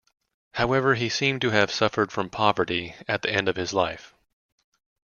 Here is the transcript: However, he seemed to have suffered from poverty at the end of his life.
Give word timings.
However, 0.55 0.95
he 0.95 1.09
seemed 1.09 1.41
to 1.41 1.51
have 1.51 1.69
suffered 1.69 2.11
from 2.11 2.31
poverty 2.31 2.95
at 3.07 3.21
the 3.21 3.31
end 3.31 3.47
of 3.47 3.55
his 3.55 3.71
life. 3.71 4.15